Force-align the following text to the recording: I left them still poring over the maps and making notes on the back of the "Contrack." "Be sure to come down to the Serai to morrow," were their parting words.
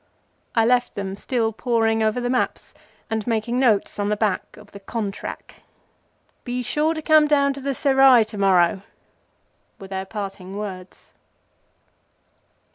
I 0.55 0.65
left 0.65 0.95
them 0.95 1.15
still 1.15 1.53
poring 1.53 2.01
over 2.01 2.19
the 2.19 2.27
maps 2.31 2.73
and 3.11 3.27
making 3.27 3.59
notes 3.59 3.99
on 3.99 4.09
the 4.09 4.17
back 4.17 4.57
of 4.57 4.71
the 4.71 4.79
"Contrack." 4.79 5.57
"Be 6.43 6.63
sure 6.63 6.95
to 6.95 7.03
come 7.03 7.27
down 7.27 7.53
to 7.53 7.61
the 7.61 7.75
Serai 7.75 8.25
to 8.25 8.37
morrow," 8.39 8.81
were 9.77 9.89
their 9.89 10.05
parting 10.05 10.57
words. 10.57 11.11